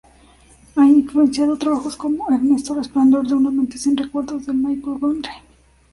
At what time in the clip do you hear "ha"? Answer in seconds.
0.77-0.85